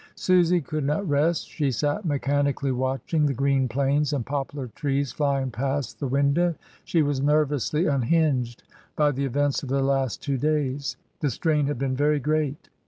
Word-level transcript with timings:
Susy 0.15 0.59
could 0.61 0.83
not 0.83 1.07
rest; 1.07 1.47
she 1.47 1.69
sat 1.69 2.05
mechanically 2.05 2.71
watching 2.71 3.27
the 3.27 3.35
green 3.35 3.67
plains 3.69 4.13
and 4.13 4.25
poplar 4.25 4.65
trees 4.69 5.11
flying 5.11 5.51
past 5.51 5.99
the 5.99 6.07
window. 6.07 6.55
She 6.83 7.03
was 7.03 7.21
nervously 7.21 7.85
unhinged 7.85 8.63
by 8.95 9.11
the 9.11 9.25
events 9.25 9.61
of 9.61 9.69
the 9.69 9.83
last 9.83 10.19
two 10.23 10.39
days; 10.39 10.97
the 11.19 11.29
strain 11.29 11.67
had 11.67 11.77
been 11.77 11.95
very 11.95 12.19
great. 12.19 12.67